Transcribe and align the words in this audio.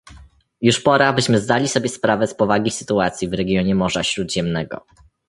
Już 0.61 0.79
pora, 0.81 1.13
byśmy 1.13 1.39
zdali 1.39 1.67
sobie 1.69 1.89
sprawę 1.89 2.27
z 2.27 2.33
powagi 2.35 2.71
sytuacji 2.71 3.27
w 3.27 3.33
regionie 3.33 3.75
Morza 3.75 4.03
Śródziemnego 4.03 4.85